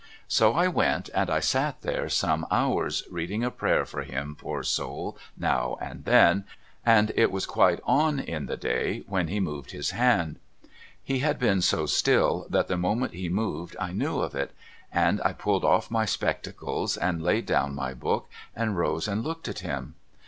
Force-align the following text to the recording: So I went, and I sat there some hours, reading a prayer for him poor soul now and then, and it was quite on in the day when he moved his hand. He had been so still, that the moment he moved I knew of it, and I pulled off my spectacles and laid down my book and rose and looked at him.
So 0.27 0.53
I 0.55 0.67
went, 0.67 1.11
and 1.13 1.29
I 1.29 1.39
sat 1.41 1.83
there 1.83 2.09
some 2.09 2.47
hours, 2.49 3.03
reading 3.11 3.43
a 3.43 3.51
prayer 3.51 3.85
for 3.85 4.01
him 4.01 4.35
poor 4.35 4.63
soul 4.63 5.15
now 5.37 5.77
and 5.79 6.05
then, 6.05 6.45
and 6.83 7.11
it 7.15 7.31
was 7.31 7.45
quite 7.45 7.79
on 7.83 8.19
in 8.19 8.47
the 8.47 8.57
day 8.57 9.03
when 9.05 9.27
he 9.27 9.39
moved 9.39 9.69
his 9.69 9.91
hand. 9.91 10.39
He 11.03 11.19
had 11.19 11.37
been 11.37 11.61
so 11.61 11.85
still, 11.85 12.47
that 12.49 12.67
the 12.67 12.77
moment 12.77 13.13
he 13.13 13.29
moved 13.29 13.75
I 13.79 13.91
knew 13.91 14.17
of 14.21 14.33
it, 14.33 14.55
and 14.91 15.21
I 15.23 15.33
pulled 15.33 15.63
off 15.63 15.91
my 15.91 16.05
spectacles 16.05 16.97
and 16.97 17.21
laid 17.21 17.45
down 17.45 17.75
my 17.75 17.93
book 17.93 18.27
and 18.55 18.75
rose 18.75 19.07
and 19.07 19.23
looked 19.23 19.47
at 19.47 19.59
him. 19.59 19.93